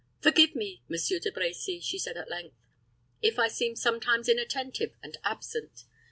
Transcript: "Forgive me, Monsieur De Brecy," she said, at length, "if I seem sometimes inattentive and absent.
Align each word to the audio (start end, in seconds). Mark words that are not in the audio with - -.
"Forgive 0.19 0.55
me, 0.55 0.81
Monsieur 0.89 1.19
De 1.19 1.29
Brecy," 1.31 1.79
she 1.79 1.99
said, 1.99 2.17
at 2.17 2.27
length, 2.27 2.55
"if 3.21 3.37
I 3.37 3.47
seem 3.47 3.75
sometimes 3.75 4.27
inattentive 4.27 4.95
and 5.03 5.15
absent. 5.23 5.83